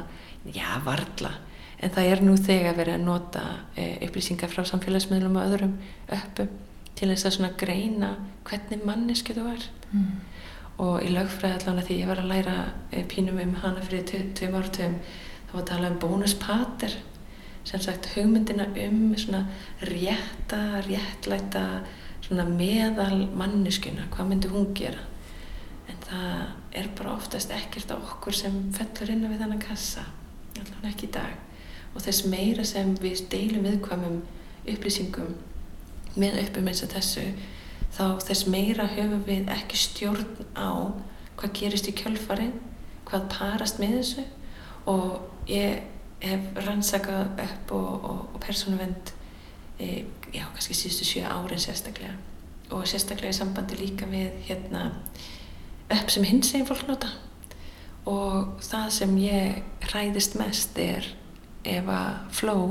[0.54, 1.32] já, varla.
[1.82, 3.42] En það er nú þegar verið að nota
[3.74, 5.74] e, upplýsingar frá samfélagsmiðlum og öðrum
[6.14, 6.54] öppum
[6.96, 8.12] til þess að svona greina
[8.46, 9.66] hvernig mannesku þú er.
[9.90, 10.14] Mm.
[10.82, 12.54] og í lögfræði allan að því ég var að læra
[12.90, 14.02] e, pínum um hana fyrir
[14.36, 14.96] tveim ártum
[15.46, 16.96] þá var að tala um bónuspater
[17.66, 19.44] sem sagt hugmyndina um svona
[19.82, 21.64] rétta, réttlæta
[22.22, 25.02] svona meðal manneskuna, hvað myndi hún gera?
[25.90, 30.06] En það er bara oftast ekkert á okkur sem fellur inn við þannig kassa
[30.56, 31.34] allavega ekki í dag.
[31.94, 34.22] Og þess meira sem við deilum viðkvæmum
[34.66, 35.34] upplýsingum
[36.16, 37.26] með uppum eins og þessu
[37.96, 40.26] þá þess meira höfum við ekki stjórn
[40.56, 40.92] á
[41.36, 42.54] hvað gerist í kjölfarin
[43.06, 44.26] hvað parast með þessu.
[44.90, 49.12] Og ég hef rannsakað upp og, og, og persónuvend
[49.78, 52.16] e, já, kannski síðustu sjö árin sérstaklega.
[52.72, 54.88] Og sérstaklega í sambandi líka við hérna
[55.92, 57.12] upp sem hins eginn fólk nota.
[58.06, 61.06] Og það sem ég hræðist mest er
[61.66, 62.66] ef að flow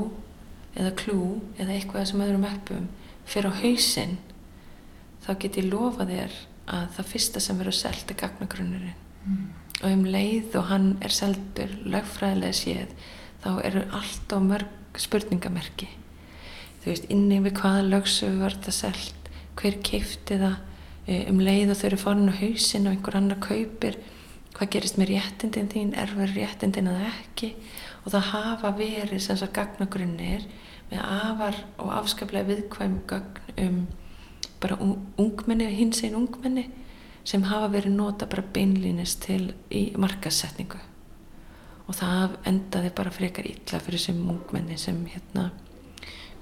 [0.76, 1.20] eða klú
[1.56, 2.88] eða eitthvað sem öðrum uppum
[3.26, 4.16] fyrir á hausinn
[5.26, 6.34] þá get ég lofa þér
[6.66, 9.02] að það fyrsta sem verður selt er gagnagrunnurinn.
[9.26, 9.46] Mm.
[9.82, 12.92] og um leið og hann er seldur lögfræðilega séð
[13.46, 15.88] þá eru allt á mörg spurningamerki.
[16.82, 20.56] Þú veist inni við hvaða lögsöfu var þetta selt hver keipti það
[21.06, 23.98] e, um leið og þau eru farin á hausinn og einhver annar kaupir
[24.56, 27.52] hvað gerist með réttindin þín er verið réttindin að ekki?
[28.04, 30.48] Og það hafa verið sem sagt gagnagrunnir
[30.90, 33.78] með afar og afskaplega viðkvæm gagn um
[34.62, 34.78] bara
[35.20, 36.70] ungmenni, hins einn ungmenni
[37.26, 40.80] sem hafa verið nota bara beinlýnist til í markasetningu
[41.86, 45.50] og það endaði bara frekar illa fyrir sem ungmenni sem hérna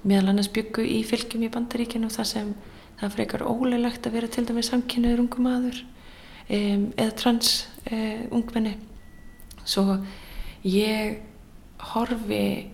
[0.05, 2.53] meðal annars byggu í fylgjum í bandaríkinu þar sem
[2.99, 7.53] það frekar óleilagt að vera til dæmis samkynniður ungum aður um, eða trans
[7.89, 8.75] um, ungmenni.
[9.65, 9.99] Svo
[10.65, 11.19] ég
[11.93, 12.71] horfi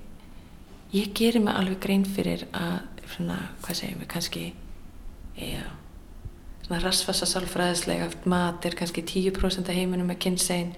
[0.91, 2.81] ég gerir mig alveg grein fyrir að
[3.11, 4.43] svona, hvað segjum við, kannski
[5.39, 5.63] já
[6.65, 10.75] svona rasfassa sálfræðislega mat er kannski 10% af heiminum með kynsein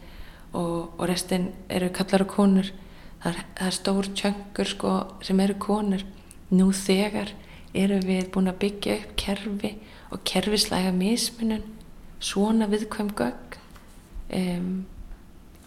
[0.54, 2.70] og, og restin eru kallar og konur.
[3.24, 4.94] Það er, það er stór tjöngur sko
[5.26, 6.06] sem eru konur.
[6.54, 7.34] Nú þegar
[7.74, 9.74] eru við búin að byggja upp kerfi
[10.14, 11.64] og kerfislega mismunum
[12.24, 13.58] svona viðkvæm gögg
[14.38, 14.84] um,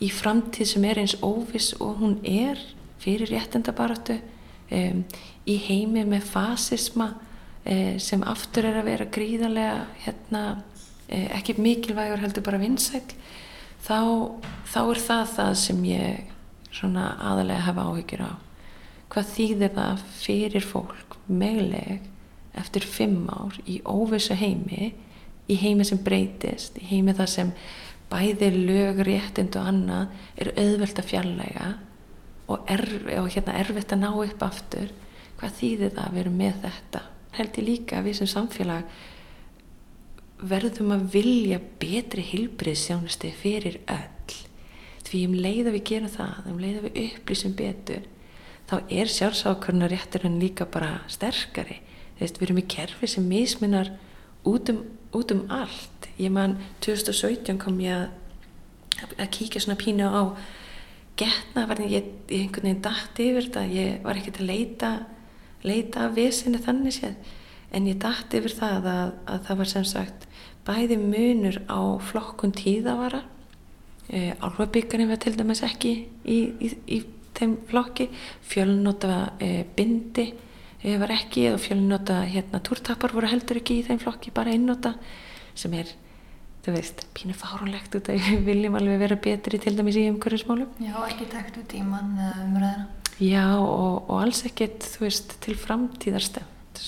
[0.01, 2.61] í framtíð sem er eins óvis og hún er
[3.03, 4.19] fyrir réttendabaratu
[4.71, 5.03] um,
[5.47, 10.45] í heimi með fasisma um, sem aftur er að vera gríðarlega hérna,
[11.11, 13.05] um, ekki mikilvægur heldur bara vinsæl
[13.87, 14.01] þá,
[14.67, 16.35] þá er það það sem ég
[16.75, 18.33] svona aðalega hafa áhyggjur á
[19.13, 22.07] hvað þýðir það fyrir fólk megleg
[22.57, 24.93] eftir fimm ár í óvissu heimi
[25.47, 27.53] í heimi sem breytist í heimi það sem
[28.11, 31.67] bæði lög, réttind og annað er auðvelt að fjallega
[32.47, 34.93] og, erf, og hérna, erfitt að ná upp aftur?
[35.37, 37.03] Hvað þýðir það að vera með þetta?
[37.37, 39.01] Held ég líka að við sem samfélag
[40.41, 44.37] verðum að vilja betri hilbriðsjónusti fyrir öll.
[45.07, 48.07] Því um leið að við gerum það um leið að við upplýsum betur
[48.67, 51.79] þá er sjálfsákvörna rétturinn líka bara sterkari.
[52.19, 53.93] Þeist, við erum í kerfi sem misminnar
[54.49, 54.83] út um,
[55.15, 56.09] út um allt.
[56.19, 58.09] Ég man 2017 kom ég að
[59.21, 60.33] að kíkja svona pínu á
[61.21, 64.91] getnaverðin, ég, ég einhvern veginn dætti yfir þetta, ég var ekkert að leita
[65.67, 67.35] leita af vissinni þannig séð.
[67.75, 70.26] En ég dætti yfir það að, að það var sem sagt
[70.67, 73.23] bæði munur á flokkun tíðavara
[74.09, 75.93] e, álfabíkarinn var til dæmis ekki
[76.25, 77.03] í, í, í
[77.37, 78.09] þeim flokki
[78.47, 80.31] fjölnóta e, bindi
[80.83, 84.97] e, var ekki og fjölnóta hérna túrtappar voru heldur ekki í þeim flokki bara einnóta
[85.57, 85.95] sem er
[86.67, 90.73] þú veist, pínu fárunlegt út að við viljum alveg vera betri til dæmis í umhverfismálum.
[90.83, 92.87] Já, ekki takt út tíman eða umræðina.
[93.23, 96.83] Já, og, og alls ekkert, þú veist, til framtíðarstemt.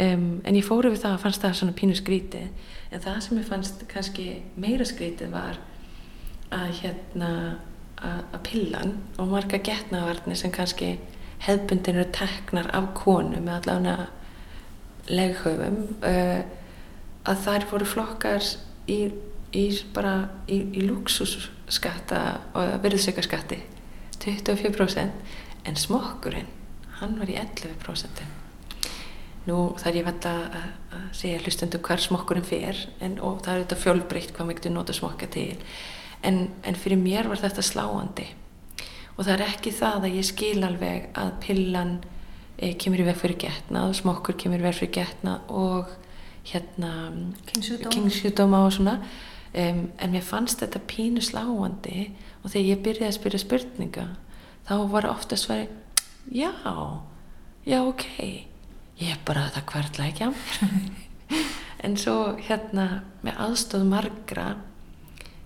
[0.00, 3.40] Um, en ég fóru við það að fannst það svona pínu skrítið, en það sem
[3.40, 4.26] ég fannst kannski
[4.60, 5.58] meira skrítið var
[6.54, 7.32] að hérna,
[8.00, 10.96] að, pillan og marga getnavarnir sem kannski
[11.46, 14.08] hefbundin eru teknar af konu með allavega
[15.10, 16.40] leghöfum, uh,
[17.30, 18.44] að þær voru flokkar
[18.90, 18.98] í,
[19.56, 20.14] í bara
[20.50, 22.20] í, í luxusskatta
[22.58, 23.62] og virðsökarskatti
[24.20, 26.50] 24% en smokkurinn
[27.00, 28.39] hann var í 11%
[29.50, 33.80] nú þar ég venda að segja hlustundum hver smokkurinn fer en, og það er þetta
[33.84, 35.56] fjölbreytt hvað mikið nota smokka til.
[36.26, 38.28] En, en fyrir mér var þetta sláandi.
[39.16, 41.96] Og það er ekki það að ég skil alveg að pillan
[42.56, 45.90] e, kemur í veg fyrir getna og smokkur kemur í veg fyrir getna og
[46.50, 47.10] hérna
[47.50, 48.96] kynsjúdóma og svona.
[49.50, 52.12] Um, en mér fannst þetta pínu sláandi
[52.44, 54.04] og þegar ég byrjaði að spyrja spurninga
[54.68, 55.66] þá var ofta svari
[56.30, 56.52] já,
[57.66, 58.06] já ok
[59.00, 61.40] ég bara það hverðla ekki á mér
[61.86, 62.16] en svo
[62.48, 62.86] hérna
[63.24, 64.46] með aðstóð margra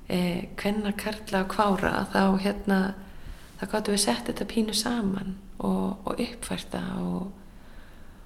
[0.08, 2.80] eh, hvenna karla og kvára þá hérna
[3.60, 7.32] þá gáttu við sett þetta pínu saman og, og uppfærta og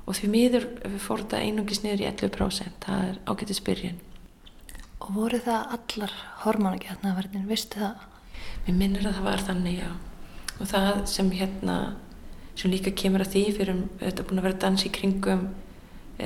[0.08, 0.64] og því miður
[1.04, 3.98] fór þetta einungis niður í 11% það er ágættið spyrjun
[5.08, 8.00] Og voru það allar hormónagetnaverðin, vistu það?
[8.66, 9.90] Mér minnir að það var þannig, já.
[10.58, 11.76] Og það sem hérna,
[12.58, 15.44] sem líka kemur að því fyrir þetta búin að vera dans í kringum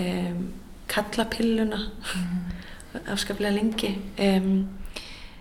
[0.03, 0.45] um,
[0.93, 3.03] kallapilluna mm.
[3.15, 3.95] afskaplega lengi.
[4.17, 4.53] Um,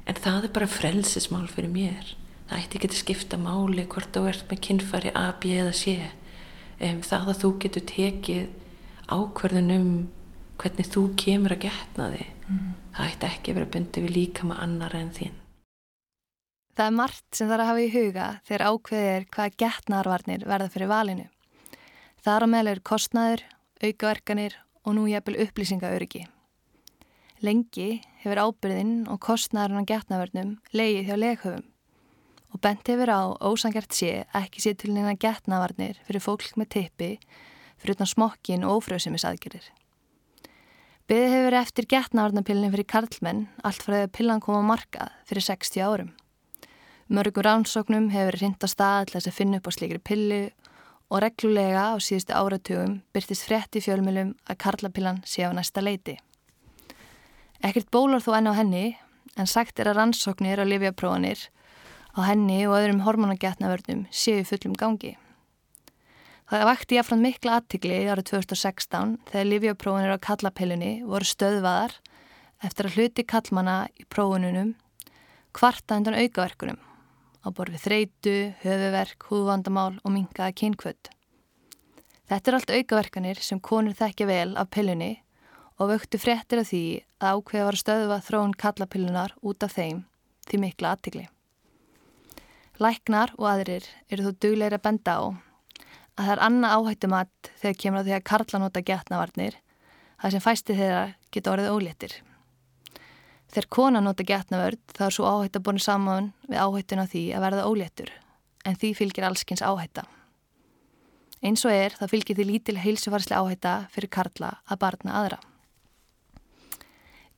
[0.06, 2.16] en það er bara frelsismál fyrir mér.
[2.50, 5.96] Það ætti ekki að skipta máli hvort þú ert með kynfari A, B eða C.
[6.82, 8.50] Um, það að þú getur tekið
[9.12, 9.94] ákverðin um
[10.62, 12.74] hvernig þú kemur að getna þig mm.
[12.96, 15.41] það ætti ekki að vera bundið við líka með annar en þín
[16.72, 20.92] Það er margt sem þarf að hafa í huga þegar ákveðir hvaða getnarvarnir verða fyrir
[20.92, 21.26] valinu.
[22.22, 23.44] Það er á meðlegur kostnaður,
[23.82, 24.56] aukaverkanir
[24.86, 26.24] og nú jæfnvel upplýsingauriki.
[27.42, 27.90] Lengi
[28.22, 31.68] hefur ábyrðin og kostnaðurinn á getnavörnum leiðið hjá leghöfum
[32.52, 37.12] og bent hefur á ósangert sé ekki sé til neina getnavarnir fyrir fólk með tippi
[37.82, 39.64] fyrir utan smokkin og ófröðsumisaðgerir.
[41.10, 45.48] Beðið hefur eftir getnavarnapillin fyrir karlmenn allt frá því að pillan kom á markað fyrir
[45.50, 46.12] 60 árum.
[47.12, 50.44] Mörgur rannsóknum hefur rinda stað til þess að finna upp á slikri pillu
[51.12, 56.14] og reglulega á síðustu áratugum byrtist frett í fjölmjölum að karlapillan sé á næsta leiti.
[57.60, 58.84] Ekkert bólar þó enn á henni
[59.36, 61.42] en sagt er að rannsóknir og livjaprófanir
[62.16, 65.18] á henni og öðrum hormonagetnavörnum séu fullum gangi.
[66.48, 71.98] Það vakti jáfnfram mikla aðtikli árið 2016 þegar livjaprófanir á kallapillunni voru stöðvaðar
[72.64, 74.72] eftir að hluti kallmana í prófununum
[75.52, 76.80] kvarta undan aukaverkunum
[77.42, 81.10] á borfið þreitu, höfuverk, húðvandamál og mingaða kynkvöld.
[82.30, 85.12] Þetta er allt aukaverkanir sem konur þekkja vel af pillunni
[85.82, 86.84] og vöktu fréttir af því
[87.20, 90.04] að ákveða var að stöðva þróun kallapillunar út af þeim
[90.48, 91.26] því mikla aðtikli.
[92.82, 95.22] Læknar og aðrir eru þó dugleira að benda á
[96.18, 99.58] að það er annað áhættumat þegar kemur á því að karlanóta getnavarnir
[100.22, 102.14] það sem fæsti þeirra geta orðið óléttir.
[103.52, 107.24] Þegar kona nota getnavörd þá er svo áhætt að búin saman við áhættun á því
[107.36, 108.12] að verða óléttur
[108.64, 110.06] en því fylgir allskins áhætta.
[111.42, 115.40] Eins og er það fylgir því lítil heilsufarslega áhætta fyrir karla að barna aðra.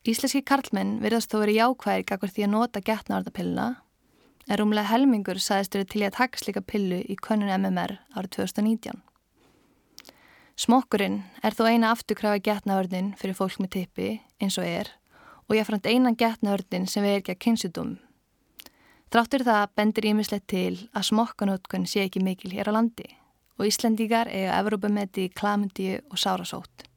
[0.04, 3.68] Íslenski karlmenn verðast þó verið jákvæðir kakvar því að nota getnavartapilluna
[4.44, 9.00] en rúmlega helmingur saðist verið til að taka slika pillu í könnun MMR árið 2019.
[10.60, 14.92] Smokkurinn er þó eina afturkrafa getnavörðin fyrir fólk með tippi eins og er
[15.48, 17.92] og ég frant einan getnaörnin sem við er ekki að kynsjúdum.
[19.12, 23.06] Þráttur það bendir ímislegt til að smokkanótkun sé ekki mikil hér á landi
[23.54, 26.88] og Íslendíkar eiga Evrópameti, klamundíu og sárasótt.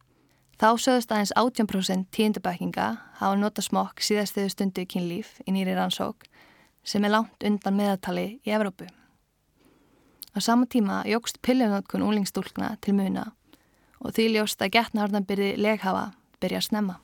[0.57, 2.87] Þá sögðust aðeins 18% tíundabækinga
[3.19, 6.25] hafa nota smokk síðastuðu stundu í kynlíf í nýri rannsók
[6.81, 8.87] sem er langt undan meðatali í Evrópu.
[10.33, 13.31] Á sama tíma jógst pillunótkun úlingstúlkna til muna
[14.01, 16.97] og því ljóst að getnaörnan byrði leghafa byrja að snemma.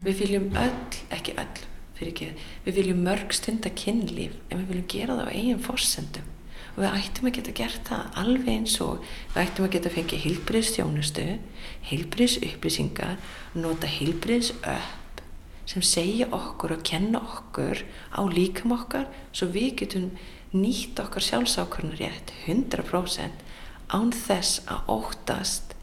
[0.00, 1.64] Við viljum öll, ekki öll,
[1.98, 2.26] fyrir ekki,
[2.64, 6.30] við viljum mörg stund að kynlíf en við viljum gera það á eigin fórsendum
[6.70, 9.02] og við ættum að geta gert það alveg eins og
[9.34, 11.26] við ættum að geta fengið heilbriðstjónustu,
[11.90, 13.18] heilbriðsupplýsingar,
[13.60, 15.20] nota heilbriðsöpp
[15.68, 17.84] sem segja okkur og kenna okkur
[18.16, 19.04] á líkam okkar
[19.36, 20.08] svo við getum
[20.56, 23.44] nýtt okkar sjálfsákurnar rétt 100%
[23.92, 25.76] án þess að óttast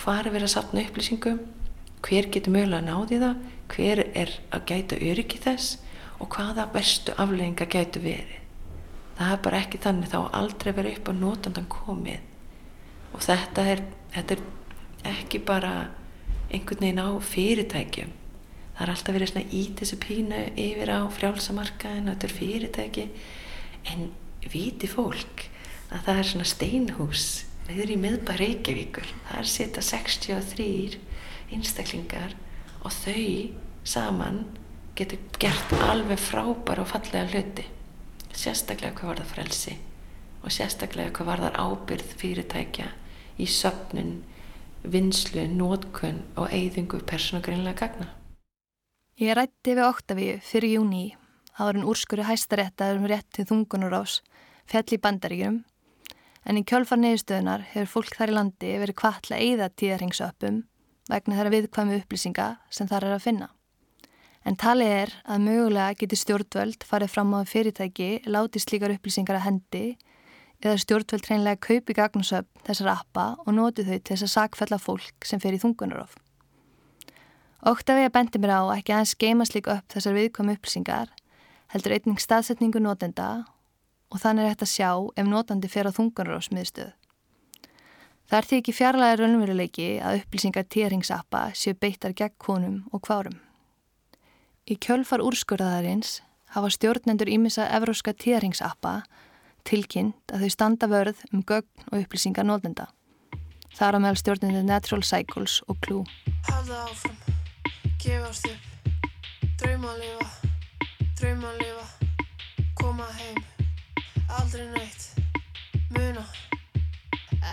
[0.00, 1.44] hvað er verið að sapna upplýsingum
[2.06, 5.78] hver getur mögulega að náði það hver er að gæta öryggi þess
[6.18, 8.38] og hvaða bestu aflegginga gætu verið?
[9.18, 10.10] Það er bara ekki þannig.
[10.12, 12.20] Þá aldrei verið upp á nótandan komið.
[13.16, 13.82] Og þetta er,
[14.14, 15.72] þetta er ekki bara
[16.52, 18.14] einhvern veginn á fyrirtækjum.
[18.76, 23.06] Það er alltaf verið svona ít þessu pínu yfir á frjálsamarkaðin þetta er fyrirtæki.
[23.90, 24.10] En
[24.46, 25.48] viti fólk
[25.90, 27.26] að það er svona steinhús
[27.66, 29.10] við erum í miðbæð Reykjavíkur.
[29.28, 31.00] Það er setja 63
[31.56, 32.36] einstaklingar
[32.84, 33.54] og þau
[33.88, 34.44] saman
[34.98, 37.66] getur gert alveg frábæra og fallega hluti.
[38.34, 39.76] Sérstaklega hvað var það frelsi
[40.42, 42.88] og sérstaklega hvað var það ábyrð fyrirtækja
[43.38, 44.12] í söpnun,
[44.82, 48.12] vinslu, nótkunn og eigðingu persónugreinlega gagna.
[49.18, 51.06] Ég rætti við Oktavíu fyrir júni
[51.58, 54.20] áður en úrskuru hæstaréttaður um rétt til þungunarás
[54.70, 55.62] fell í bandaríkjum
[56.48, 60.62] en í kjölfar neðustöðunar hefur fólk þar í landi verið kvartla eigða tíðarhengsöpum
[61.08, 63.48] vegna þeirra viðkvæmi upplýsinga sem þar er að finna.
[64.46, 69.46] En talið er að mögulega getur stjórnvöld farið fram á fyrirtæki láti slíkar upplýsingar að
[69.48, 69.82] hendi
[70.62, 75.28] eða stjórnvöld hreinlega kaupi gagnusöfn þessar appa og noti þau til þess að sakfella fólk
[75.28, 76.16] sem fer í þungunarof.
[77.66, 81.12] Óktafið að bendi mér á ekki aðeins geima slík upp þessar viðkvæmi upplýsingar
[81.74, 83.28] heldur einning staðsetningu notenda
[84.08, 84.90] og þannig er þetta að sjá
[85.20, 86.92] ef notandi fer á þungunarofsmiðstöð.
[88.28, 93.38] Það er því ekki fjarlæði raunveruleiki að upplýsingar týringsappa séu beittar gegn konum og kvárum.
[94.68, 96.18] Í kjölfar úrskurðaðarins
[96.52, 98.98] hafa stjórnendur ímissa evróska tíðaringsappa
[99.64, 102.90] tilkynnt að þau standa vörð um gögn og upplýsingar nótenda.
[103.72, 106.04] Það er á meðal stjórnendur Natural Cycles og Clue.
[106.50, 107.16] Halda áfram,
[108.04, 108.92] gefast upp,
[109.60, 110.28] drauma að lifa,
[111.16, 111.88] drauma að lifa,
[112.76, 113.40] koma heim,
[114.36, 115.08] aldrei neitt,
[115.96, 116.28] muna,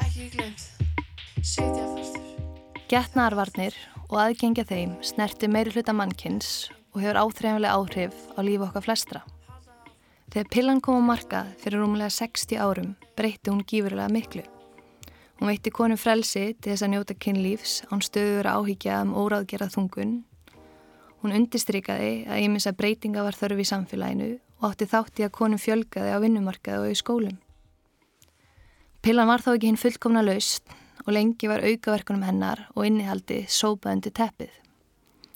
[0.01, 0.65] ekki glemt,
[1.41, 2.23] setja fastur.
[2.89, 3.75] Getnaðarvarnir
[4.09, 9.21] og aðgengja þeim snerti meiri hluta mannkynns og hefur áþreifanlega áhrif á lífa okkar flestra.
[10.33, 14.43] Þegar pillan kom á markað fyrir rúmlega 60 árum breytti hún gífurlega miklu.
[15.39, 20.17] Hún veitti konu frelsi til þess að njóta kynlífs án stöður áhyggja um óráðgerað þungun.
[21.21, 24.29] Hún undistrikaði að ímins að breytinga var þörf í samfélaginu
[24.61, 27.39] og átti þátti að konu fjölgaði á vinnumarkaði og í skólum.
[29.05, 30.71] Pillan var þó ekki hinn fullkomna laust
[31.03, 34.49] og lengi var aukaverkunum hennar og innihaldi sópaðundi teppið.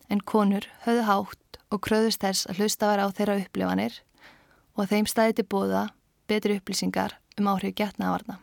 [0.09, 3.99] En konur höfðu hátt og kröðust þess að hlusta var á þeirra upplifanir
[4.73, 5.83] og að þeim staði til bóða
[6.25, 8.39] betri upplýsingar um áhrif getnavarna.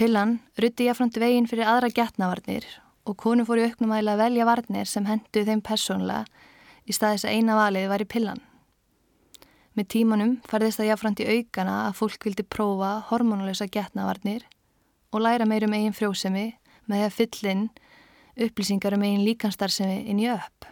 [0.00, 2.64] Pillan rutti jáfnframt veginn fyrir aðra getnavarnir
[3.04, 6.24] og konu fór í auknum aðila að velja varnir sem hendu þeim persónlega
[6.88, 8.40] í staðis að eina valið var í pillan.
[9.78, 14.42] Með tímanum færðist það jáfnframt í aukana að fólk vildi prófa hormonalösa getnavarnir
[15.14, 16.48] og læra meir um eigin frjósemi
[16.90, 17.60] með því að fyllin
[18.48, 20.66] upplýsingar um eigin líkanstarfsemi inn í upp.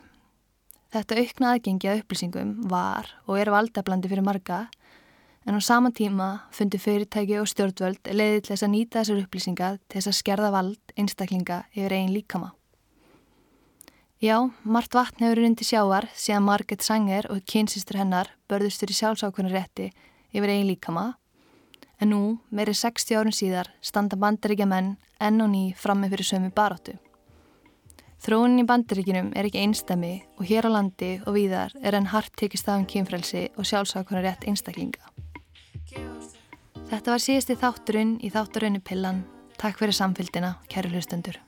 [0.91, 4.65] Þetta aukna aðgengi að upplýsingum var og er valdablandi fyrir marga
[5.47, 9.79] en á sama tíma fundi fyrirtæki og stjórnvöld leiði til þess að nýta þessar upplýsingar
[9.87, 12.57] til þess að skerða vald einstaklinga yfir eigin líkama.
[14.17, 19.91] Já, margt vatn hefur rundi sjávar síðan Marget Sanger og kynsistur hennar börðustur í sjálfsákunarétti
[20.33, 21.11] yfir eigin líkama
[22.01, 26.49] en nú, meiri 60 árum síðar, standa bandaríkja menn enn og ný frammi fyrir sömu
[26.57, 26.97] baróttu.
[28.25, 32.33] Þróunin í bandaríkinum er ekki einstami og hér á landi og víðar er enn hart
[32.41, 35.13] tekist af um kynfrelsi og sjálfsákunar rétt einstaklinga.
[36.89, 39.25] Þetta var síðasti þátturinn í þátturunni Pillan.
[39.61, 41.41] Takk fyrir samfélgina, kæru hlustendur.